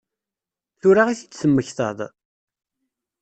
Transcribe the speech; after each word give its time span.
Tura 0.79 1.03
i 1.11 1.13
t-id-temmektaḍ? 1.15 1.99